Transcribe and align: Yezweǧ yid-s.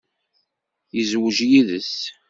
Yezweǧ 0.95 1.37
yid-s. 1.49 1.95